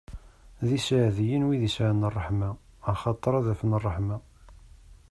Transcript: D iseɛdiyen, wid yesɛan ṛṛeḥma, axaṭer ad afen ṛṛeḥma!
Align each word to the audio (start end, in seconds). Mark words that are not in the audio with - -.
D 0.67 0.69
iseɛdiyen, 0.77 1.47
wid 1.47 1.61
yesɛan 1.65 2.07
ṛṛeḥma, 2.13 2.49
axaṭer 2.91 3.33
ad 3.35 3.45
afen 3.53 3.71
ṛṛeḥma! 3.81 4.17